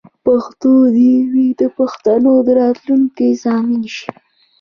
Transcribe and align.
پښتو 0.25 0.73
دې 0.95 1.13
د 1.59 1.61
پښتنو 1.77 2.31
د 2.47 2.49
راتلونکې 2.61 3.27
ضامن 3.43 3.81
شي. 3.95 4.11